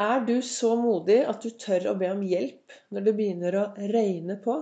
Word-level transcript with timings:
Er 0.00 0.22
du 0.24 0.38
så 0.40 0.70
modig 0.80 1.18
at 1.28 1.42
du 1.44 1.50
tør 1.60 1.90
å 1.90 1.98
be 2.00 2.08
om 2.08 2.22
hjelp 2.24 2.72
når 2.88 3.02
det 3.04 3.12
begynner 3.18 3.56
å 3.60 3.64
røyne 3.92 4.38
på? 4.40 4.54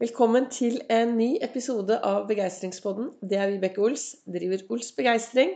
Velkommen 0.00 0.46
til 0.48 0.78
en 0.88 1.12
ny 1.18 1.34
episode 1.44 1.98
av 2.08 2.22
Begeistringspodden. 2.30 3.10
Det 3.20 3.36
er 3.36 3.52
Vibeke 3.52 3.82
Ols. 3.84 4.06
Driver 4.24 4.64
Ols 4.72 4.88
Begeistring. 4.96 5.52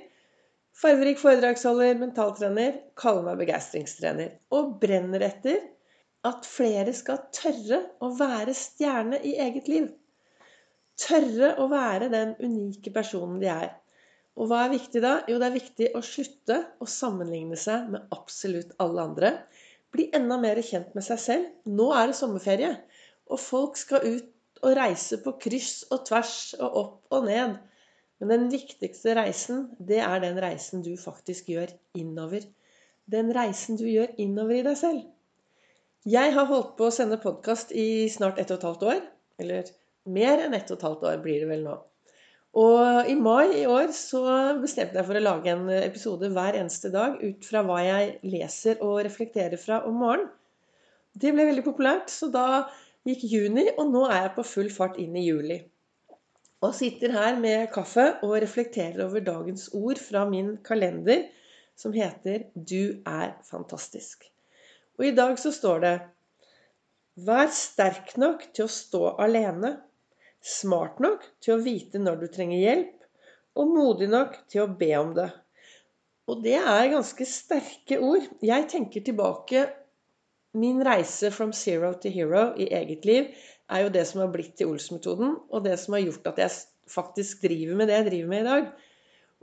Farverik 0.76 1.16
foredragsholder, 1.22 1.96
mentaltrener. 2.02 2.76
Kaller 3.00 3.24
meg 3.30 3.40
begeistringstrener. 3.46 4.34
Og 4.52 4.76
brenner 4.84 5.24
etter 5.30 5.64
at 6.28 6.44
flere 6.44 6.92
skal 6.92 7.24
tørre 7.32 7.80
å 8.04 8.12
være 8.20 8.52
stjerne 8.52 9.22
i 9.24 9.32
eget 9.46 9.72
liv. 9.72 9.88
Tørre 11.00 11.54
å 11.56 11.70
være 11.72 12.12
den 12.12 12.36
unike 12.44 12.92
personen 12.92 13.40
de 13.40 13.48
er. 13.48 13.72
Og 14.36 14.50
hva 14.50 14.64
er 14.66 14.74
viktig 14.74 15.00
da? 15.00 15.12
Jo, 15.30 15.38
det 15.40 15.48
er 15.48 15.54
viktig 15.56 15.86
å 15.96 16.02
slutte 16.04 16.58
å 16.82 16.88
sammenligne 16.90 17.56
seg 17.60 17.88
med 17.92 18.10
absolutt 18.12 18.74
alle 18.82 19.06
andre. 19.08 19.30
Bli 19.94 20.10
enda 20.16 20.36
mer 20.40 20.60
kjent 20.64 20.92
med 20.96 21.06
seg 21.06 21.20
selv. 21.22 21.46
Nå 21.64 21.88
er 21.96 22.10
det 22.10 22.18
sommerferie, 22.18 22.74
og 23.32 23.40
folk 23.40 23.80
skal 23.80 24.04
ut 24.04 24.60
og 24.64 24.76
reise 24.76 25.18
på 25.24 25.34
kryss 25.40 25.86
og 25.92 26.04
tvers 26.08 26.36
og 26.60 26.78
opp 26.82 27.16
og 27.16 27.26
ned. 27.28 27.56
Men 28.20 28.32
den 28.32 28.46
viktigste 28.52 29.16
reisen, 29.16 29.66
det 29.78 30.00
er 30.04 30.20
den 30.24 30.38
reisen 30.40 30.84
du 30.84 30.94
faktisk 31.00 31.50
gjør 31.52 31.72
innover. 31.96 32.44
Den 33.08 33.32
reisen 33.36 33.76
du 33.80 33.84
gjør 33.88 34.14
innover 34.20 34.60
i 34.60 34.64
deg 34.66 34.78
selv. 34.80 35.02
Jeg 36.06 36.32
har 36.36 36.48
holdt 36.48 36.76
på 36.78 36.86
å 36.86 36.94
sende 36.94 37.18
podkast 37.22 37.72
i 37.74 38.06
snart 38.12 38.38
ett 38.38 38.52
og 38.52 38.60
et 38.60 38.68
halvt 38.68 38.86
år. 38.92 39.04
Eller 39.42 39.68
mer 40.08 40.44
enn 40.44 40.56
ett 40.56 40.70
og 40.70 40.78
et 40.78 40.86
halvt 40.86 41.04
år 41.10 41.20
blir 41.24 41.42
det 41.42 41.50
vel 41.50 41.64
nå. 41.66 41.76
Og 42.56 43.08
i 43.10 43.14
mai 43.20 43.52
i 43.60 43.66
år 43.68 43.90
så 43.92 44.22
bestemte 44.62 44.96
jeg 44.96 45.04
for 45.04 45.18
å 45.18 45.24
lage 45.24 45.52
en 45.52 45.68
episode 45.76 46.30
hver 46.32 46.56
eneste 46.56 46.88
dag 46.94 47.18
ut 47.20 47.44
fra 47.44 47.60
hva 47.66 47.82
jeg 47.84 48.14
leser 48.24 48.80
og 48.84 49.02
reflekterer 49.04 49.60
fra 49.60 49.82
om 49.88 49.98
morgenen. 50.00 50.30
Det 51.16 51.32
ble 51.32 51.46
veldig 51.48 51.64
populært, 51.64 52.10
så 52.12 52.28
da 52.32 52.66
gikk 53.08 53.22
juni, 53.28 53.66
og 53.76 53.88
nå 53.92 54.02
er 54.08 54.26
jeg 54.26 54.34
på 54.36 54.44
full 54.44 54.68
fart 54.72 54.96
inn 55.00 55.16
i 55.16 55.24
juli. 55.24 55.58
Og 56.64 56.74
sitter 56.76 57.12
her 57.12 57.36
med 57.40 57.68
kaffe 57.72 58.06
og 58.24 58.36
reflekterer 58.42 59.04
over 59.04 59.24
dagens 59.24 59.68
ord 59.76 60.00
fra 60.00 60.24
min 60.28 60.56
kalender, 60.64 61.26
som 61.76 61.92
heter 61.92 62.48
'Du 62.56 63.02
er 63.04 63.36
fantastisk'. 63.44 64.28
Og 64.98 65.06
i 65.06 65.14
dag 65.14 65.38
så 65.38 65.52
står 65.52 65.80
det 65.80 65.96
Vær 67.16 67.48
sterk 67.52 68.16
nok 68.16 68.48
til 68.52 68.64
å 68.64 68.72
stå 68.72 69.16
alene 69.20 69.76
smart 70.46 71.00
nok 71.02 71.24
til 71.42 71.56
å 71.56 71.62
vite 71.64 72.00
når 72.02 72.20
du 72.22 72.28
trenger 72.32 72.62
hjelp, 72.62 72.94
og 73.56 73.72
modig 73.72 74.08
nok 74.12 74.36
til 74.52 74.64
å 74.64 74.70
be 74.78 74.92
om 74.98 75.12
det. 75.16 75.30
Og 76.30 76.42
det 76.44 76.56
er 76.58 76.92
ganske 76.92 77.26
sterke 77.28 77.98
ord. 78.02 78.24
Jeg 78.44 78.70
tenker 78.70 79.04
tilbake 79.06 79.66
Min 80.56 80.80
reise 80.84 81.28
from 81.30 81.52
zero 81.52 81.90
to 82.00 82.08
hero 82.08 82.46
i 82.56 82.70
eget 82.72 83.04
liv 83.04 83.26
er 83.68 83.82
jo 83.84 83.90
det 83.92 84.06
som 84.08 84.22
har 84.22 84.30
blitt 84.32 84.54
til 84.56 84.70
Ols-metoden, 84.72 85.34
og 85.52 85.66
det 85.66 85.74
som 85.82 85.96
har 85.96 86.06
gjort 86.06 86.30
at 86.30 86.38
jeg 86.40 86.54
faktisk 86.88 87.42
driver 87.44 87.76
med 87.76 87.90
det 87.90 87.98
jeg 87.98 88.06
driver 88.06 88.30
med 88.30 88.40
i 88.40 88.46
dag. 88.46 88.70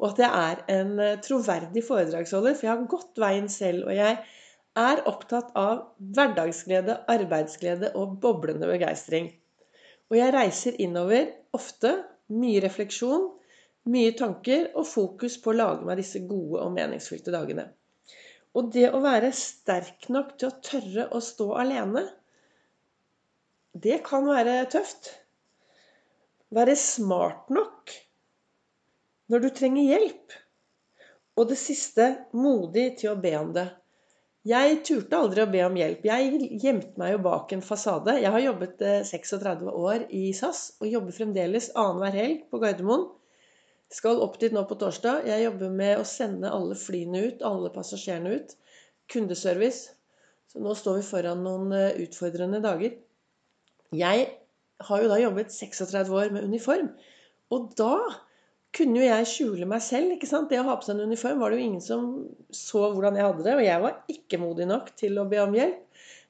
Og 0.02 0.08
at 0.10 0.22
jeg 0.24 0.32
er 0.48 0.64
en 0.80 0.96
eh, 1.04 1.20
troverdig 1.22 1.84
foredragsholder, 1.86 2.56
for 2.58 2.66
jeg 2.66 2.74
har 2.74 2.90
gått 2.90 3.22
veien 3.22 3.52
selv. 3.52 3.86
Og 3.86 3.94
jeg 3.94 4.18
er 4.80 5.04
opptatt 5.12 5.54
av 5.60 5.84
hverdagsglede, 6.18 6.98
arbeidsglede 7.14 7.94
og 8.00 8.18
boblende 8.24 8.72
begeistring. 8.72 9.30
Og 10.14 10.20
jeg 10.20 10.34
reiser 10.36 10.76
innover 10.86 11.32
ofte. 11.58 11.96
Mye 12.38 12.60
refleksjon, 12.62 13.26
mye 13.90 14.12
tanker 14.18 14.68
og 14.78 14.86
fokus 14.86 15.40
på 15.42 15.50
å 15.52 15.56
lage 15.58 15.88
meg 15.88 15.98
disse 16.00 16.22
gode 16.30 16.62
og 16.62 16.70
meningsfylte 16.76 17.34
dagene. 17.34 17.66
Og 18.54 18.70
det 18.76 18.92
å 18.94 19.02
være 19.02 19.32
sterk 19.34 20.06
nok 20.14 20.36
til 20.38 20.52
å 20.52 20.60
tørre 20.62 21.08
å 21.18 21.22
stå 21.22 21.50
alene, 21.64 22.06
det 23.74 24.04
kan 24.06 24.30
være 24.30 24.60
tøft. 24.70 25.10
Være 26.54 26.78
smart 26.78 27.50
nok 27.50 27.96
når 29.34 29.48
du 29.48 29.50
trenger 29.58 29.90
hjelp. 29.96 30.38
Og 31.42 31.50
det 31.50 31.58
siste 31.58 32.12
modig 32.38 32.92
til 33.02 33.16
å 33.16 33.20
be 33.20 33.34
om 33.40 33.50
det. 33.58 33.66
Jeg 34.44 34.82
turte 34.84 35.16
aldri 35.16 35.40
å 35.40 35.48
be 35.48 35.62
om 35.64 35.78
hjelp. 35.80 36.02
Jeg 36.04 36.48
gjemte 36.60 37.00
meg 37.00 37.14
jo 37.14 37.20
bak 37.24 37.54
en 37.56 37.62
fasade. 37.64 38.18
Jeg 38.20 38.32
har 38.36 38.44
jobbet 38.44 38.82
36 39.08 39.38
eh, 39.40 39.62
år 39.72 40.04
i 40.12 40.24
SAS 40.36 40.64
og 40.82 40.90
jobber 40.92 41.16
fremdeles 41.16 41.70
annenhver 41.80 42.18
helg 42.18 42.42
på 42.52 42.60
Gardermoen. 42.60 43.06
Skal 43.94 44.20
opp 44.26 44.36
dit 44.42 44.52
nå 44.52 44.66
på 44.68 44.76
torsdag. 44.82 45.30
Jeg 45.30 45.46
jobber 45.46 45.72
med 45.72 46.02
å 46.02 46.04
sende 46.08 46.52
alle 46.52 46.76
flyene 46.76 47.22
ut, 47.30 47.46
alle 47.48 47.72
passasjerene 47.72 48.36
ut. 48.36 48.56
Kundeservice. 49.14 49.94
Så 50.52 50.60
nå 50.60 50.76
står 50.76 51.00
vi 51.00 51.08
foran 51.08 51.48
noen 51.48 51.72
eh, 51.78 52.04
utfordrende 52.04 52.60
dager. 52.66 53.00
Jeg 53.96 54.28
har 54.90 55.06
jo 55.06 55.12
da 55.14 55.24
jobbet 55.24 55.56
36 55.56 56.12
år 56.20 56.36
med 56.36 56.50
uniform. 56.52 56.92
Og 57.54 57.72
da 57.80 57.96
kunne 58.74 59.00
jo 59.00 59.06
jeg 59.06 59.30
skjule 59.30 59.68
meg 59.70 59.84
selv. 59.86 60.16
ikke 60.16 60.30
sant? 60.30 60.50
Det 60.50 60.60
å 60.62 60.68
ha 60.68 60.76
på 60.80 60.88
seg 60.88 60.98
en 60.98 61.10
uniform 61.12 61.42
var 61.44 61.54
det 61.54 61.60
jo 61.60 61.68
ingen 61.68 61.84
som 61.84 62.08
så 62.54 62.88
hvordan 62.94 63.18
jeg 63.20 63.28
hadde 63.28 63.46
det. 63.46 63.56
Og 63.58 63.66
jeg 63.68 63.84
var 63.84 64.14
ikke 64.16 64.42
modig 64.42 64.68
nok 64.70 64.94
til 65.00 65.20
å 65.22 65.28
be 65.30 65.42
om 65.44 65.58
hjelp. 65.58 65.82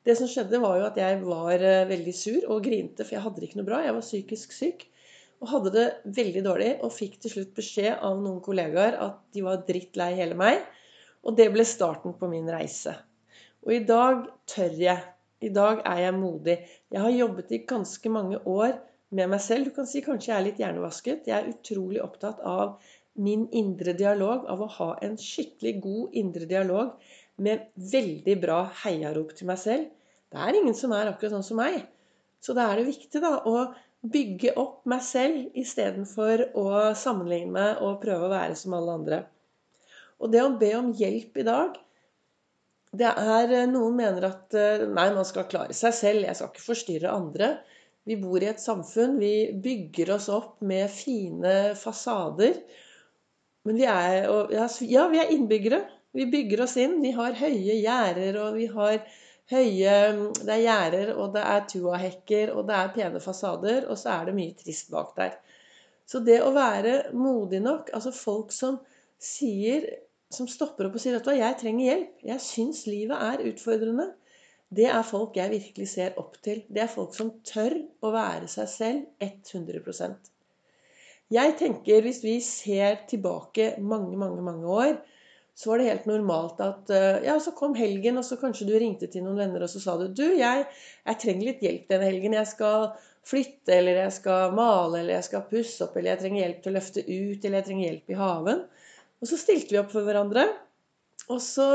Det 0.04 0.18
som 0.20 0.28
skjedde, 0.28 0.60
var 0.60 0.76
jo 0.80 0.88
at 0.90 0.98
jeg 1.00 1.22
var 1.24 1.62
eh, 1.64 1.86
veldig 1.88 2.14
sur 2.16 2.50
og 2.52 2.66
grinte, 2.66 3.06
for 3.06 3.16
jeg 3.16 3.24
hadde 3.24 3.40
det 3.40 3.48
ikke 3.48 3.62
noe 3.62 3.70
bra. 3.70 3.80
Jeg 3.86 3.96
var 3.96 4.04
psykisk 4.04 4.56
syk 4.56 4.84
og 5.44 5.50
hadde 5.52 5.72
det 5.76 5.86
veldig 6.20 6.44
dårlig. 6.44 6.70
Og 6.84 6.96
fikk 6.96 7.18
til 7.24 7.36
slutt 7.38 7.56
beskjed 7.56 7.96
av 7.96 8.20
noen 8.20 8.44
kollegaer 8.44 9.00
at 9.04 9.22
de 9.36 9.44
var 9.46 9.64
drittlei 9.68 10.12
hele 10.20 10.38
meg. 10.40 10.60
Og 11.24 11.36
det 11.40 11.50
ble 11.54 11.64
starten 11.68 12.16
på 12.20 12.28
min 12.32 12.50
reise. 12.52 12.98
Og 13.64 13.78
i 13.78 13.84
dag 13.88 14.26
tør 14.52 14.76
jeg. 14.80 15.00
I 15.44 15.52
dag 15.52 15.82
er 15.88 16.06
jeg 16.06 16.16
modig. 16.16 16.58
Jeg 16.92 17.04
har 17.04 17.16
jobbet 17.16 17.52
i 17.52 17.64
ganske 17.68 18.12
mange 18.12 18.40
år 18.48 18.76
med 19.14 19.32
meg 19.32 19.42
selv. 19.44 19.70
Du 19.70 19.76
kan 19.76 19.88
si 19.90 20.02
kanskje 20.06 20.32
jeg 20.32 20.38
er 20.38 20.46
litt 20.48 20.62
hjernevasket. 20.62 21.28
Jeg 21.30 21.36
er 21.38 21.50
utrolig 21.54 22.02
opptatt 22.04 22.42
av 22.48 22.80
min 23.14 23.46
indre 23.54 23.94
dialog, 23.98 24.48
av 24.50 24.64
å 24.66 24.72
ha 24.80 24.90
en 25.06 25.18
skikkelig 25.22 25.76
god 25.84 26.16
indre 26.24 26.50
dialog 26.50 26.96
med 27.44 27.68
veldig 27.94 28.36
bra 28.42 28.60
heiarop 28.84 29.36
til 29.38 29.50
meg 29.50 29.62
selv. 29.62 29.90
Det 30.34 30.42
er 30.42 30.58
ingen 30.58 30.78
som 30.78 30.94
er 30.98 31.12
akkurat 31.12 31.36
sånn 31.36 31.46
som 31.46 31.62
meg. 31.62 31.84
Så 32.44 32.56
da 32.58 32.68
er 32.70 32.82
det 32.82 32.90
viktig 32.90 33.22
da, 33.22 33.38
å 33.46 33.70
bygge 34.14 34.56
opp 34.60 34.82
meg 34.90 35.04
selv 35.06 35.54
istedenfor 35.60 36.50
å 36.60 36.68
sammenligne 37.00 37.54
meg 37.54 37.84
og 37.86 38.02
prøve 38.02 38.28
å 38.28 38.34
være 38.34 38.58
som 38.60 38.76
alle 38.76 38.98
andre. 38.98 39.22
Og 40.20 40.34
det 40.34 40.42
å 40.44 40.56
be 40.60 40.74
om 40.80 40.92
hjelp 40.98 41.40
i 41.40 41.48
dag 41.48 41.78
det 42.94 43.10
er 43.10 43.54
Noen 43.72 43.96
mener 43.98 44.28
at 44.28 44.54
nei, 44.54 45.08
man 45.16 45.26
skal 45.26 45.48
klare 45.50 45.74
seg 45.74 45.96
selv, 45.98 46.28
jeg 46.28 46.38
skal 46.38 46.52
ikke 46.52 46.66
forstyrre 46.68 47.14
andre. 47.14 47.48
Vi 48.04 48.18
bor 48.20 48.44
i 48.44 48.50
et 48.52 48.62
samfunn. 48.62 49.18
Vi 49.22 49.54
bygger 49.64 50.16
oss 50.18 50.30
opp 50.32 50.62
med 50.62 50.92
fine 50.92 51.74
fasader. 51.80 52.58
Men 53.64 53.80
vi 53.80 53.86
er, 53.88 54.26
ja, 54.52 55.06
vi 55.12 55.22
er 55.22 55.32
innbyggere. 55.32 55.84
Vi 56.14 56.28
bygger 56.30 56.66
oss 56.66 56.76
inn. 56.78 57.00
Vi 57.02 57.14
har 57.16 57.38
høye 57.40 57.78
gjerder, 57.80 58.40
og 58.44 58.58
vi 58.60 58.68
har 58.74 58.98
høye 59.52 59.94
Det 60.40 60.52
er 60.54 60.62
gjerder, 60.64 61.14
og 61.20 61.34
det 61.36 61.44
er 61.44 61.66
tuahekker, 61.70 62.54
og 62.56 62.68
det 62.68 62.76
er 62.78 62.94
pene 62.96 63.22
fasader, 63.24 63.88
og 63.92 64.00
så 64.00 64.14
er 64.18 64.30
det 64.30 64.36
mye 64.38 64.56
trist 64.60 64.92
bak 64.92 65.16
der. 65.18 65.38
Så 66.08 66.20
det 66.24 66.42
å 66.44 66.52
være 66.52 67.14
modig 67.16 67.62
nok 67.64 67.88
Altså 67.96 68.12
folk 68.12 68.52
som 68.52 68.82
sier 69.24 69.86
Som 70.34 70.50
stopper 70.52 70.90
opp 70.90 70.98
og 70.98 71.04
sier 71.04 71.16
at 71.16 71.30
jeg 71.38 71.58
trenger 71.62 71.86
hjelp. 71.86 72.14
Jeg 72.28 72.42
syns 72.44 72.84
livet 72.90 73.16
er 73.16 73.44
utfordrende. 73.52 74.08
Det 74.74 74.88
er 74.90 75.06
folk 75.06 75.38
jeg 75.38 75.52
virkelig 75.52 75.88
ser 75.92 76.16
opp 76.22 76.38
til. 76.46 76.64
Det 76.70 76.84
er 76.86 76.92
folk 76.92 77.14
som 77.18 77.32
tør 77.46 77.76
å 78.02 78.14
være 78.14 78.48
seg 78.52 78.70
selv 78.72 79.26
100% 79.26 80.32
Jeg 81.34 81.56
tenker 81.60 82.06
hvis 82.06 82.22
vi 82.24 82.38
ser 82.46 83.04
tilbake 83.10 83.76
mange, 83.82 84.18
mange, 84.18 84.42
mange 84.46 84.78
år, 84.82 84.96
så 85.54 85.70
var 85.70 85.80
det 85.80 85.90
helt 85.92 86.08
normalt 86.10 86.62
at 86.66 86.90
eh, 86.94 87.22
Ja, 87.28 87.38
så 87.40 87.54
kom 87.58 87.76
helgen, 87.78 88.18
og 88.18 88.26
så 88.26 88.40
kanskje 88.42 88.68
du 88.70 88.74
ringte 88.74 89.10
til 89.12 89.26
noen 89.26 89.38
venner, 89.44 89.66
og 89.66 89.70
så 89.70 89.82
sa 89.84 89.98
du 90.00 90.08
Du, 90.10 90.26
jeg, 90.40 90.66
jeg 91.06 91.22
trenger 91.22 91.50
litt 91.52 91.66
hjelp 91.66 91.90
denne 91.92 92.10
helgen. 92.10 92.38
Jeg 92.40 92.50
skal 92.50 92.88
flytte, 93.24 93.76
eller 93.78 94.02
jeg 94.02 94.16
skal 94.18 94.56
male, 94.58 95.00
eller 95.00 95.20
jeg 95.20 95.28
skal 95.30 95.46
pusse 95.52 95.86
opp, 95.86 95.96
eller 95.98 96.16
jeg 96.16 96.24
trenger 96.24 96.42
hjelp 96.44 96.64
til 96.64 96.74
å 96.74 96.78
løfte 96.80 97.06
ut, 97.06 97.46
eller 97.46 97.60
jeg 97.60 97.68
trenger 97.70 97.88
hjelp 97.88 98.14
i 98.16 98.20
haven. 98.24 98.64
Og 99.22 99.30
så 99.30 99.40
stilte 99.40 99.76
vi 99.76 99.82
opp 99.84 99.94
for 99.94 100.08
hverandre. 100.08 100.48
Og 101.32 101.40
så 101.40 101.66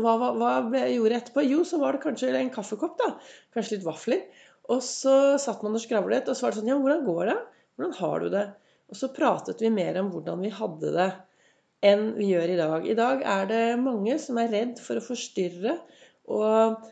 hva, 0.00 0.14
hva, 0.16 0.32
hva 0.64 0.80
jeg 0.80 0.96
gjorde 0.96 1.18
etterpå? 1.20 1.44
Jo, 1.44 1.60
så 1.68 1.80
var 1.82 1.96
det 1.96 2.04
kanskje 2.06 2.32
en 2.38 2.52
kaffekopp, 2.54 2.96
da. 3.00 3.10
Kanskje 3.54 3.76
litt 3.76 3.86
vafler. 3.86 4.22
Og 4.72 4.80
så 4.84 5.36
satt 5.40 5.64
man 5.64 5.76
og 5.76 5.82
skravlet, 5.82 6.30
og 6.30 6.36
så 6.36 6.46
var 6.46 6.54
det 6.54 6.62
sånn 6.62 6.70
Ja, 6.72 6.78
hvordan 6.80 7.04
går 7.04 7.30
det? 7.30 7.36
Hvordan 7.74 7.98
har 7.98 8.24
du 8.24 8.30
det? 8.32 8.44
Og 8.92 8.98
så 8.98 9.10
pratet 9.12 9.60
vi 9.64 9.72
mer 9.74 9.98
om 10.00 10.10
hvordan 10.12 10.40
vi 10.44 10.52
hadde 10.54 10.92
det, 10.94 11.10
enn 11.84 12.06
vi 12.16 12.30
gjør 12.30 12.54
i 12.54 12.58
dag. 12.60 12.88
I 12.88 12.96
dag 12.96 13.24
er 13.34 13.46
det 13.50 13.62
mange 13.80 14.16
som 14.22 14.38
er 14.40 14.52
redd 14.52 14.80
for 14.80 15.00
å 15.00 15.04
forstyrre 15.04 15.76
og 16.32 16.84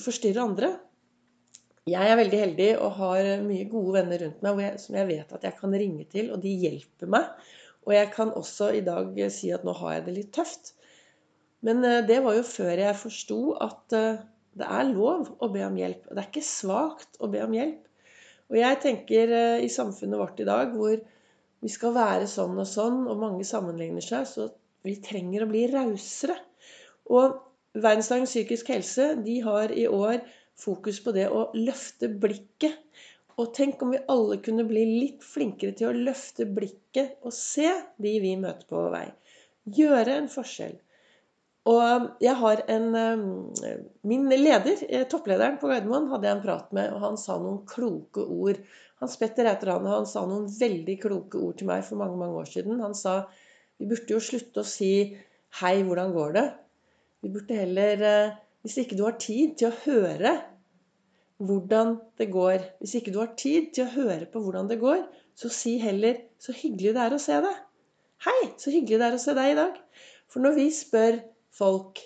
forstyrre 0.00 0.44
andre. 0.44 0.74
Jeg 1.88 2.10
er 2.10 2.18
veldig 2.20 2.40
heldig 2.42 2.68
og 2.84 2.98
har 2.98 3.30
mye 3.46 3.68
gode 3.70 3.94
venner 3.96 4.20
rundt 4.26 4.42
meg 4.44 4.76
som 4.82 4.98
jeg 4.98 5.08
vet 5.08 5.32
at 5.32 5.46
jeg 5.48 5.56
kan 5.56 5.72
ringe 5.72 6.04
til, 6.12 6.28
og 6.34 6.44
de 6.44 6.52
hjelper 6.66 7.08
meg. 7.10 7.32
Og 7.88 7.94
jeg 7.96 8.10
kan 8.12 8.34
også 8.36 8.74
i 8.76 8.84
dag 8.84 9.16
si 9.32 9.48
at 9.54 9.64
nå 9.64 9.72
har 9.80 9.96
jeg 9.96 10.06
det 10.06 10.16
litt 10.18 10.34
tøft. 10.36 10.74
Men 11.66 11.84
eh, 11.84 12.02
det 12.08 12.20
var 12.24 12.38
jo 12.38 12.46
før 12.46 12.84
jeg 12.84 12.98
forsto 13.00 13.40
at 13.60 13.96
eh, 13.96 14.22
det 14.60 14.66
er 14.66 14.90
lov 14.90 15.28
å 15.38 15.50
be 15.52 15.62
om 15.66 15.78
hjelp. 15.78 16.08
Det 16.08 16.18
er 16.18 16.28
ikke 16.30 16.46
svakt 16.46 17.20
å 17.20 17.30
be 17.32 17.42
om 17.44 17.54
hjelp. 17.54 17.82
Og 18.50 18.58
jeg 18.58 18.80
tenker 18.82 19.34
eh, 19.36 19.64
i 19.66 19.70
samfunnet 19.72 20.20
vårt 20.20 20.40
i 20.42 20.48
dag 20.48 20.74
hvor 20.74 20.96
vi 21.60 21.70
skal 21.70 21.94
være 21.94 22.26
sånn 22.30 22.56
og 22.58 22.66
sånn, 22.68 23.04
og 23.06 23.20
mange 23.20 23.44
sammenligner 23.46 24.04
seg, 24.04 24.26
så 24.26 24.48
vi 24.86 24.96
trenger 25.04 25.44
å 25.44 25.50
bli 25.50 25.66
rausere. 25.70 26.38
Og 27.12 27.38
Verdensdagen 27.70 28.26
psykisk 28.26 28.72
helse 28.72 29.12
de 29.22 29.36
har 29.44 29.70
i 29.70 29.84
år 29.86 30.24
fokus 30.58 30.98
på 31.04 31.12
det 31.14 31.28
å 31.30 31.44
løfte 31.54 32.08
blikket. 32.10 32.74
Og 33.38 33.52
tenk 33.56 33.82
om 33.84 33.94
vi 33.94 34.00
alle 34.10 34.40
kunne 34.42 34.66
bli 34.68 34.82
litt 34.88 35.22
flinkere 35.24 35.76
til 35.78 35.92
å 35.92 36.00
løfte 36.08 36.48
blikket 36.50 37.20
og 37.22 37.32
se 37.36 37.70
de 38.02 38.16
vi 38.24 38.34
møter 38.40 38.66
på 38.68 38.82
vei. 38.92 39.06
Gjøre 39.78 40.16
en 40.18 40.28
forskjell. 40.32 40.74
Og 41.70 42.06
jeg 42.24 42.34
har 42.40 42.62
en 42.72 42.86
eh, 42.98 43.80
Min 44.06 44.28
leder, 44.30 44.80
eh, 44.88 45.06
topplederen 45.10 45.58
på 45.60 45.70
Gardermoen, 45.70 46.08
hadde 46.10 46.28
jeg 46.28 46.38
en 46.38 46.44
prat 46.44 46.72
med, 46.76 46.94
og 46.94 47.04
han 47.04 47.18
sa 47.20 47.36
noen 47.38 47.60
kloke 47.68 48.24
ord. 48.24 48.58
Hans 49.00 49.16
Petter 49.20 49.48
heter 49.48 49.74
han, 49.74 49.86
han 49.88 50.08
sa 50.08 50.24
noen 50.28 50.48
veldig 50.50 50.96
kloke 51.02 51.40
ord 51.40 51.58
til 51.60 51.70
meg 51.70 51.84
for 51.86 52.00
mange 52.00 52.18
mange 52.20 52.42
år 52.42 52.50
siden. 52.50 52.82
Han 52.84 52.96
sa 52.96 53.22
vi 53.80 53.88
burde 53.88 54.12
jo 54.12 54.20
slutte 54.20 54.60
å 54.60 54.68
si 54.68 55.16
'Hei, 55.60 55.80
hvordan 55.86 56.12
går 56.12 56.32
det?' 56.36 56.48
Vi 57.22 57.28
burde 57.32 57.56
heller 57.56 58.02
eh, 58.08 58.36
Hvis 58.60 58.76
ikke 58.82 58.96
du 58.96 59.06
har 59.06 59.16
tid 59.16 59.56
til 59.56 59.70
å 59.70 59.78
høre 59.86 60.34
hvordan 61.40 61.94
det 62.20 62.26
går, 62.28 62.58
hvis 62.80 62.98
ikke 62.98 63.12
du 63.14 63.18
har 63.22 63.30
tid 63.40 63.70
til 63.72 63.86
å 63.86 63.92
høre 63.94 64.26
på 64.28 64.42
hvordan 64.44 64.68
det 64.68 64.76
går, 64.82 65.00
så 65.32 65.48
si 65.48 65.78
heller 65.80 66.20
'Så 66.38 66.52
hyggelig 66.52 66.92
det 66.94 67.04
er 67.06 67.16
å 67.16 67.24
se 67.24 67.40
deg'. 67.40 67.62
Hei, 68.26 68.40
så 68.60 68.68
hyggelig 68.68 68.98
det 69.00 69.06
er 69.06 69.16
å 69.16 69.24
se 69.24 69.34
deg 69.34 69.52
i 69.52 69.60
dag. 69.62 69.80
For 70.28 70.44
når 70.44 70.58
vi 70.58 70.66
spør 70.70 71.22
folk 71.56 72.00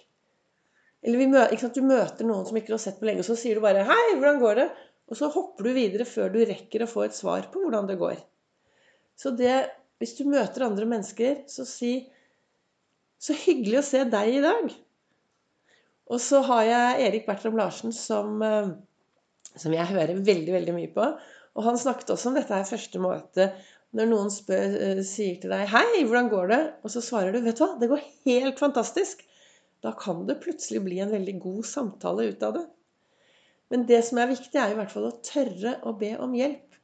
Eller 1.05 1.29
møter, 1.29 1.69
du 1.75 1.83
møter 1.85 2.25
noen 2.25 2.47
som 2.49 2.57
ikke 2.57 2.73
du 2.73 2.77
har 2.79 2.85
sett 2.87 3.01
på 3.01 3.05
lenge, 3.05 3.21
og 3.21 3.29
så 3.29 3.37
sier 3.37 3.59
du 3.59 3.65
bare 3.65 3.85
'Hei, 3.85 4.17
hvordan 4.17 4.41
går 4.41 4.55
det?' 4.61 4.71
Og 5.05 5.19
så 5.19 5.29
hopper 5.29 5.67
du 5.69 5.75
videre 5.77 6.07
før 6.09 6.31
du 6.33 6.39
rekker 6.49 6.85
å 6.85 6.89
få 6.89 7.05
et 7.05 7.17
svar 7.17 7.51
på 7.53 7.61
hvordan 7.61 7.91
det 7.91 7.99
går. 8.01 8.17
Så 9.21 9.35
det, 9.37 9.69
hvis 10.01 10.17
du 10.17 10.25
møter 10.25 10.65
andre 10.65 10.89
mennesker, 10.89 11.45
så 11.47 11.67
si 11.69 12.09
'Så 13.21 13.37
hyggelig 13.45 13.79
å 13.79 13.87
se 13.91 14.05
deg 14.05 14.35
i 14.35 14.41
dag'. 14.45 14.73
Og 16.13 16.21
så 16.21 16.43
har 16.45 16.65
jeg 16.69 17.07
Erik 17.07 17.27
Bertram 17.27 17.57
Larsen 17.57 17.93
som, 17.93 18.43
eh, 18.43 18.75
som 19.57 19.73
jeg 19.73 19.93
hører 19.93 20.21
veldig, 20.21 20.53
veldig 20.53 20.75
mye 20.75 20.93
på. 20.93 21.07
Og 21.55 21.65
han 21.65 21.79
snakket 21.79 22.11
også 22.13 22.29
om 22.29 22.35
dette 22.35 22.53
her 22.53 22.67
første 22.69 23.01
møtet. 23.01 23.55
Når 23.95 24.11
noen 24.11 24.31
spør, 24.35 24.75
eh, 24.83 25.03
sier 25.03 25.41
til 25.41 25.51
deg 25.51 25.69
'Hei, 25.69 26.05
hvordan 26.05 26.29
går 26.29 26.49
det?' 26.49 26.73
Og 26.83 26.91
så 26.91 27.01
svarer 27.01 27.33
du 27.33 27.41
'Vet 27.41 27.57
du 27.57 27.65
hva, 27.65 27.79
det 27.81 27.89
går 27.89 28.03
helt 28.27 28.59
fantastisk'. 28.59 29.23
Da 29.85 29.93
kan 30.01 30.25
det 30.29 30.41
plutselig 30.41 30.81
bli 30.87 31.03
en 31.05 31.13
veldig 31.13 31.35
god 31.43 31.67
samtale 31.69 32.31
ut 32.31 32.43
av 32.47 32.57
det. 32.57 32.65
Men 33.73 33.85
det 33.89 34.01
som 34.07 34.21
er 34.21 34.31
viktig, 34.31 34.57
er 34.57 34.73
i 34.73 34.79
hvert 34.79 34.93
fall 34.93 35.11
å 35.11 35.19
tørre 35.25 35.77
å 35.85 35.93
be 36.01 36.15
om 36.25 36.35
hjelp. 36.37 36.79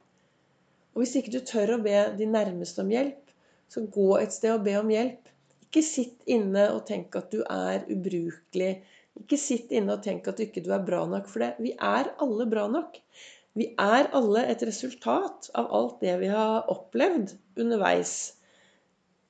Og 0.93 1.03
hvis 1.03 1.15
ikke 1.17 1.33
du 1.33 1.39
tør 1.47 1.77
å 1.77 1.81
be 1.81 1.97
de 2.19 2.27
nærmeste 2.29 2.83
om 2.83 2.91
hjelp, 2.91 3.33
så 3.71 3.85
gå 3.95 4.07
et 4.19 4.33
sted 4.35 4.53
og 4.53 4.65
be 4.65 4.75
om 4.79 4.89
hjelp. 4.91 5.29
Ikke 5.63 5.83
sitt 5.87 6.25
inne 6.29 6.67
og 6.75 6.83
tenk 6.89 7.15
at 7.15 7.31
du 7.31 7.39
er 7.45 7.85
ubrukelig. 7.87 8.73
Ikke 9.21 9.39
sitt 9.39 9.71
inne 9.71 9.95
og 9.95 10.03
tenk 10.03 10.27
at 10.27 10.37
du 10.37 10.43
ikke 10.45 10.65
er 10.67 10.83
bra 10.83 11.05
nok 11.07 11.29
for 11.31 11.45
det. 11.45 11.53
Vi 11.63 11.71
er 11.77 12.11
alle 12.21 12.47
bra 12.51 12.67
nok. 12.71 12.99
Vi 13.55 13.69
er 13.79 14.09
alle 14.15 14.45
et 14.51 14.61
resultat 14.67 15.49
av 15.59 15.71
alt 15.75 16.03
det 16.03 16.17
vi 16.21 16.29
har 16.31 16.67
opplevd 16.71 17.33
underveis. 17.59 18.13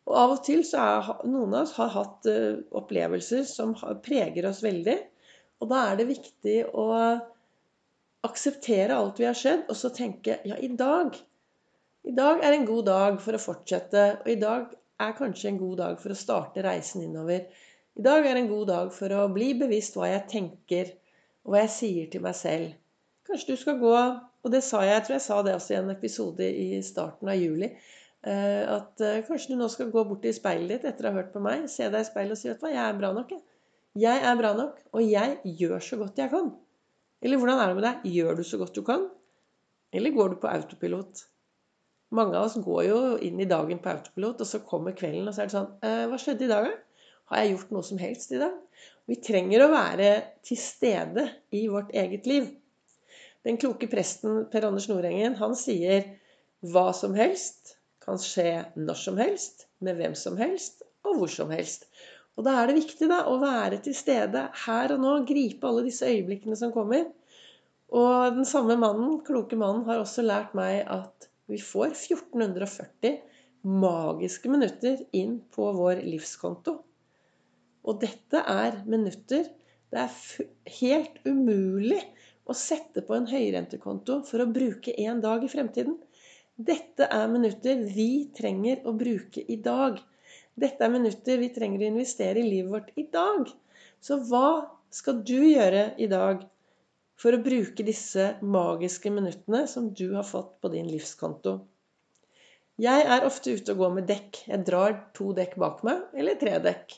Og 0.10 0.18
av 0.18 0.34
og 0.36 0.42
til 0.46 0.64
så 0.66 0.82
er 0.82 1.10
noen 1.30 1.54
av 1.54 1.66
oss 1.66 1.76
har 1.78 1.92
hatt 1.94 2.30
uh, 2.30 2.62
opplevelser 2.78 3.46
som 3.48 3.76
preger 4.06 4.48
oss 4.50 4.64
veldig. 4.66 4.98
Og 5.62 5.70
da 5.70 5.84
er 5.92 6.00
det 6.00 6.10
viktig 6.10 6.58
å 6.74 6.88
akseptere 8.26 8.98
alt 8.98 9.20
vi 9.22 9.28
har 9.28 9.38
skjedd, 9.38 9.68
og 9.70 9.78
så 9.78 9.92
tenke 9.94 10.40
ja, 10.46 10.58
i 10.58 10.72
dag 10.78 11.18
I 12.10 12.14
dag 12.18 12.42
er 12.42 12.56
en 12.56 12.66
god 12.66 12.88
dag 12.90 13.20
for 13.22 13.38
å 13.38 13.42
fortsette. 13.42 14.06
Og 14.24 14.32
i 14.34 14.40
dag 14.42 14.72
er 15.02 15.18
kanskje 15.18 15.52
en 15.52 15.62
god 15.62 15.78
dag 15.84 16.02
for 16.02 16.14
å 16.14 16.18
starte 16.18 16.66
reisen 16.66 17.06
innover. 17.06 17.46
I 17.98 18.06
dag 18.06 18.26
er 18.26 18.40
en 18.40 18.50
god 18.50 18.68
dag 18.72 18.92
for 18.96 19.14
å 19.14 19.28
bli 19.34 19.52
bevisst 19.60 19.98
hva 19.98 20.10
jeg 20.10 20.26
tenker, 20.32 20.92
og 21.46 21.54
hva 21.54 21.64
jeg 21.66 21.74
sier 21.78 22.10
til 22.10 22.26
meg 22.26 22.38
selv. 22.38 22.74
Kanskje 23.30 23.54
du 23.54 23.62
skal 23.62 23.82
gå 23.82 23.96
Og 24.42 24.50
det 24.50 24.64
sa 24.66 24.80
jeg, 24.82 24.96
jeg 24.96 25.04
tror 25.06 25.14
jeg 25.14 25.22
sa 25.22 25.36
det 25.46 25.52
også 25.54 25.74
i 25.76 25.76
en 25.78 25.90
episode 25.94 26.46
i 26.50 26.80
starten 26.82 27.30
av 27.30 27.38
juli 27.38 27.68
Eh, 27.70 28.01
at 28.22 29.02
eh, 29.02 29.24
kanskje 29.26 29.54
du 29.54 29.60
nå 29.60 29.70
skal 29.74 29.90
gå 29.94 30.04
bort 30.06 30.22
til 30.22 30.36
speilet 30.36 30.76
ditt 30.76 30.92
etter 30.92 31.08
å 31.08 31.12
ha 31.12 31.22
hørt 31.22 31.32
på 31.34 31.42
meg, 31.42 31.66
se 31.72 31.88
deg 31.90 32.04
i 32.04 32.10
speilet 32.10 32.36
og 32.36 32.42
si 32.42 32.52
vet 32.52 32.60
du 32.62 32.68
hva, 32.68 32.74
jeg 32.76 32.84
er 32.84 33.00
bra 33.00 33.10
nok. 33.16 33.34
Jeg. 33.34 33.42
jeg 34.04 34.28
er 34.30 34.38
bra 34.38 34.52
nok, 34.58 34.78
og 34.94 35.02
jeg 35.08 35.56
gjør 35.62 35.88
så 35.88 35.98
godt 36.02 36.22
jeg 36.22 36.34
kan. 36.34 36.52
Eller 37.22 37.42
hvordan 37.42 37.60
er 37.62 37.72
det 37.72 37.80
med 37.80 37.88
deg? 37.88 38.06
Gjør 38.14 38.38
du 38.38 38.46
så 38.46 38.62
godt 38.62 38.78
du 38.78 38.86
kan? 38.86 39.10
Eller 39.94 40.14
går 40.16 40.34
du 40.34 40.40
på 40.42 40.50
autopilot? 40.52 41.26
Mange 42.16 42.38
av 42.38 42.48
oss 42.50 42.60
går 42.60 42.86
jo 42.88 43.02
inn 43.24 43.40
i 43.40 43.48
dagen 43.48 43.80
på 43.82 43.92
autopilot, 43.92 44.42
og 44.44 44.48
så 44.48 44.62
kommer 44.68 44.96
kvelden, 44.98 45.28
og 45.28 45.36
så 45.36 45.44
er 45.44 45.50
det 45.50 45.56
sånn 45.56 45.70
«Eh, 45.86 46.06
Hva 46.12 46.20
skjedde 46.20 46.48
i 46.48 46.52
dag, 46.52 46.68
da? 46.68 47.04
Har 47.32 47.42
jeg 47.42 47.54
gjort 47.54 47.70
noe 47.72 47.88
som 47.88 48.00
helst 48.02 48.34
i 48.36 48.40
dag? 48.42 48.56
Vi 49.08 49.18
trenger 49.24 49.64
å 49.64 49.72
være 49.72 50.10
til 50.46 50.60
stede 50.60 51.30
i 51.56 51.66
vårt 51.72 51.94
eget 51.96 52.28
liv. 52.28 52.50
Den 53.48 53.58
kloke 53.62 53.88
presten 53.90 54.46
Per 54.52 54.68
Anders 54.68 54.90
Nordengen, 54.92 55.38
han 55.40 55.56
sier 55.58 56.04
hva 56.74 56.92
som 56.94 57.16
helst 57.18 57.78
kan 58.02 58.20
skje 58.22 58.64
når 58.80 58.98
som 59.00 59.20
helst, 59.22 59.68
med 59.82 60.00
hvem 60.00 60.16
som 60.18 60.38
helst 60.40 60.84
og 61.08 61.18
hvor 61.20 61.32
som 61.32 61.52
helst. 61.54 61.88
Og 62.38 62.46
da 62.48 62.56
er 62.58 62.70
det 62.70 62.78
viktig 62.80 63.10
da, 63.12 63.24
å 63.30 63.40
være 63.42 63.82
til 63.86 63.96
stede 63.98 64.46
her 64.66 64.94
og 64.96 65.02
nå, 65.04 65.16
gripe 65.30 65.68
alle 65.68 65.86
disse 65.88 66.08
øyeblikkene 66.08 66.58
som 66.58 66.74
kommer. 66.74 67.10
Og 67.92 68.38
den 68.38 68.48
samme 68.48 68.78
mannen, 68.80 69.20
kloke 69.28 69.58
mannen, 69.60 69.84
har 69.90 70.00
også 70.00 70.24
lært 70.24 70.56
meg 70.58 70.86
at 70.88 71.28
vi 71.52 71.60
får 71.60 71.92
1440 71.92 73.18
magiske 73.68 74.50
minutter 74.50 75.02
inn 75.18 75.42
på 75.54 75.68
vår 75.76 76.02
livskonto. 76.08 76.78
Og 77.82 78.00
dette 78.02 78.42
er 78.48 78.80
minutter 78.90 79.50
det 79.92 80.00
er 80.00 80.52
helt 80.80 81.18
umulig 81.28 82.00
å 82.48 82.56
sette 82.56 83.04
på 83.04 83.16
en 83.18 83.28
høyrentekonto 83.28 84.22
for 84.28 84.44
å 84.44 84.52
bruke 84.52 84.94
en 85.04 85.20
dag 85.24 85.44
i 85.44 85.50
fremtiden. 85.52 85.98
Dette 86.60 87.08
er 87.08 87.30
minutter 87.32 87.80
vi 87.96 88.28
trenger 88.36 88.84
å 88.86 88.94
bruke 88.98 89.42
i 89.42 89.58
dag. 89.64 90.00
Dette 90.60 90.86
er 90.86 90.94
minutter 90.94 91.40
vi 91.42 91.50
trenger 91.56 91.86
å 91.86 91.92
investere 91.94 92.42
i 92.42 92.48
livet 92.48 92.72
vårt 92.74 92.90
i 93.00 93.06
dag. 93.14 93.48
Så 94.04 94.20
hva 94.30 94.68
skal 94.92 95.22
du 95.26 95.38
gjøre 95.40 95.92
i 95.98 96.10
dag 96.12 96.44
for 97.22 97.38
å 97.38 97.42
bruke 97.42 97.86
disse 97.88 98.34
magiske 98.42 99.14
minuttene 99.14 99.64
som 99.70 99.92
du 99.96 100.12
har 100.16 100.28
fått 100.28 100.58
på 100.62 100.72
din 100.74 100.90
livskonto? 100.92 101.62
Jeg 102.82 103.06
er 103.14 103.26
ofte 103.28 103.54
ute 103.54 103.74
og 103.74 103.84
går 103.84 103.96
med 104.00 104.10
dekk. 104.10 104.44
Jeg 104.50 104.66
drar 104.68 104.98
to 105.18 105.32
dekk 105.38 105.56
bak 105.62 105.82
meg, 105.88 106.04
eller 106.18 106.38
tre 106.42 106.58
dekk. 106.64 106.98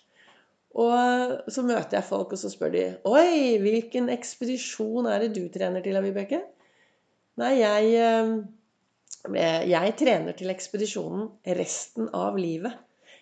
Og 0.79 1.51
så 1.53 1.63
møter 1.65 2.00
jeg 2.00 2.07
folk, 2.07 2.33
og 2.33 2.39
så 2.39 2.50
spør 2.50 2.74
de 2.74 2.83
Oi, 3.05 3.60
hvilken 3.62 4.10
ekspedisjon 4.13 5.10
er 5.12 5.25
det 5.25 5.33
du 5.36 5.43
trener 5.53 5.83
til, 5.86 6.00
Vibeke? 6.01 6.41
Nei, 7.41 7.51
jeg 7.60 7.91
eh, 8.00 8.31
jeg 9.32 9.94
trener 9.96 10.36
til 10.36 10.51
ekspedisjonen 10.51 11.30
resten 11.56 12.10
av 12.12 12.36
livet. 12.36 12.74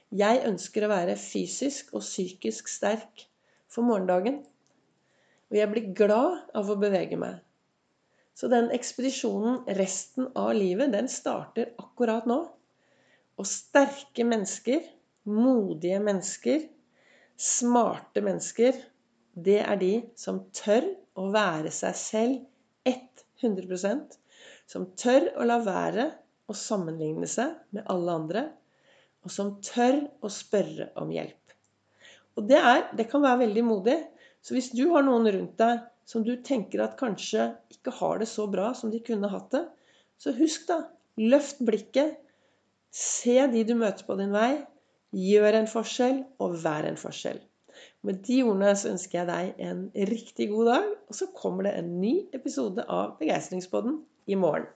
Jeg 0.10 0.42
ønsker 0.48 0.84
å 0.84 0.90
være 0.92 1.14
fysisk 1.16 1.94
og 1.94 2.02
psykisk 2.02 2.68
sterk 2.68 3.28
for 3.70 3.86
morgendagen. 3.86 4.42
Og 5.52 5.58
jeg 5.60 5.70
blir 5.70 5.92
glad 5.94 6.40
av 6.58 6.72
å 6.72 6.80
bevege 6.82 7.20
meg. 7.22 7.38
Så 8.34 8.50
den 8.50 8.72
ekspedisjonen 8.74 9.62
resten 9.78 10.32
av 10.34 10.56
livet, 10.58 10.90
den 10.96 11.08
starter 11.12 11.70
akkurat 11.78 12.26
nå. 12.26 12.40
Og 13.38 13.48
sterke 13.48 14.26
mennesker, 14.26 14.82
modige 15.30 16.00
mennesker, 16.02 16.66
smarte 17.38 18.24
mennesker, 18.26 18.74
det 19.38 19.60
er 19.62 19.78
de 19.78 19.94
som 20.18 20.42
tør 20.56 20.90
å 21.14 21.30
være 21.32 21.70
seg 21.72 21.96
selv 22.00 22.42
100 22.90 24.21
som 24.72 24.88
tør 24.96 25.34
å 25.36 25.46
la 25.48 25.58
være 25.64 26.08
å 26.48 26.56
sammenligne 26.56 27.28
seg 27.28 27.58
med 27.76 27.88
alle 27.92 28.16
andre, 28.22 28.44
og 29.22 29.34
som 29.34 29.58
tør 29.64 30.00
å 30.24 30.32
spørre 30.32 30.90
om 31.02 31.12
hjelp. 31.14 31.56
Og 32.40 32.48
det, 32.48 32.58
er, 32.58 32.86
det 32.96 33.10
kan 33.12 33.24
være 33.24 33.44
veldig 33.44 33.64
modig. 33.68 33.98
Så 34.42 34.56
hvis 34.56 34.72
du 34.74 34.86
har 34.94 35.04
noen 35.06 35.28
rundt 35.36 35.60
deg 35.60 35.84
som 36.08 36.24
du 36.26 36.34
tenker 36.44 36.82
at 36.84 36.98
kanskje 37.00 37.52
ikke 37.76 37.94
har 38.00 38.22
det 38.22 38.30
så 38.32 38.48
bra 38.50 38.72
som 38.78 38.94
de 38.94 39.02
kunne 39.04 39.30
hatt 39.32 39.52
det, 39.54 39.66
så 40.22 40.34
husk, 40.38 40.66
da. 40.70 40.86
Løft 41.20 41.60
blikket. 41.68 42.16
Se 42.96 43.36
de 43.52 43.66
du 43.68 43.76
møter 43.78 44.08
på 44.08 44.16
din 44.20 44.32
vei. 44.34 44.64
Gjør 45.12 45.60
en 45.60 45.70
forskjell, 45.70 46.22
og 46.42 46.56
vær 46.64 46.88
en 46.88 47.00
forskjell. 47.00 47.42
Med 48.08 48.24
de 48.26 48.40
ordene 48.46 48.72
så 48.80 48.94
ønsker 48.94 49.20
jeg 49.20 49.30
deg 49.30 49.66
en 49.68 49.84
riktig 50.10 50.48
god 50.54 50.72
dag, 50.72 50.88
og 51.12 51.18
så 51.18 51.28
kommer 51.36 51.68
det 51.68 51.76
en 51.78 51.92
ny 52.02 52.14
episode 52.38 52.86
av 52.88 53.18
Begeistringspodden 53.20 54.00
i 54.28 54.36
morgen. 54.36 54.68